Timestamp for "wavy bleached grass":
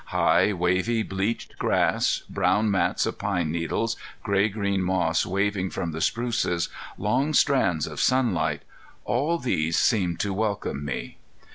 0.51-2.23